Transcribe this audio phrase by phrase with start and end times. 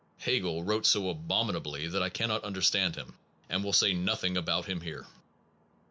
[0.23, 3.13] 1 Hegel wrote so tics and Hegel abominably that I cannot under stand him,
[3.49, 5.05] and will say nothing about him liere.